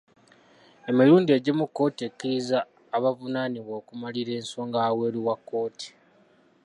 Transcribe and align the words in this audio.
Emirundi 0.89 1.29
egimu 1.37 1.63
kkooti 1.67 2.01
ekkiriza 2.09 2.59
abavunaanibwa 2.95 3.73
okumaliriza 3.81 4.37
ensonga 4.41 4.77
wabweru 4.83 5.19
wa 5.27 5.35
kkooti. 5.39 5.89